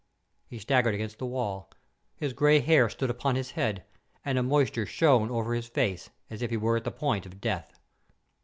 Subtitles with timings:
[0.47, 1.69] He staggered against the wall.
[2.15, 3.83] His grey hair stood upon his head,
[4.25, 7.39] and a moisture shone over his face, as if he were at the point of
[7.39, 7.77] death.